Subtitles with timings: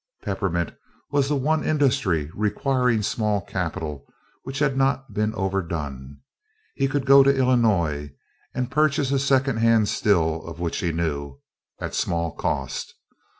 [0.23, 0.73] Peppermint
[1.11, 4.07] was the one industry requiring small capital
[4.41, 6.17] which had not been overdone.
[6.73, 8.09] He could go to Illinois
[8.51, 11.39] and purchase a secondhand still of which he knew,
[11.79, 12.95] at small cost.